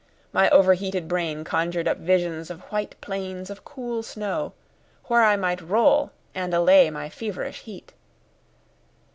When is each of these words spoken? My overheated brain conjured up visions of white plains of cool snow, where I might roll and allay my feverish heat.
My 0.33 0.49
overheated 0.49 1.07
brain 1.07 1.43
conjured 1.43 1.87
up 1.87 1.97
visions 1.97 2.49
of 2.49 2.61
white 2.71 2.99
plains 3.01 3.51
of 3.51 3.63
cool 3.63 4.01
snow, 4.01 4.53
where 5.03 5.21
I 5.23 5.35
might 5.35 5.61
roll 5.61 6.09
and 6.33 6.55
allay 6.55 6.89
my 6.89 7.07
feverish 7.07 7.59
heat. 7.59 7.93